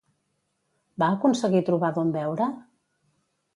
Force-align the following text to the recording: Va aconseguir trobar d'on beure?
Va 1.03 1.09
aconseguir 1.17 1.63
trobar 1.69 1.93
d'on 1.99 2.17
beure? 2.19 2.51